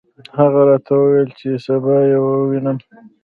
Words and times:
هغه 0.37 0.61
راته 0.69 0.91
وویل 0.97 1.29
چې 1.39 1.49
سبا 1.65 1.95
یې 2.09 2.17
ووینم. 2.21 2.77